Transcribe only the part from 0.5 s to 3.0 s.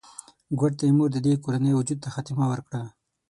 ګوډ تیمور د دې کورنۍ وجود ته خاتمه ورکړه.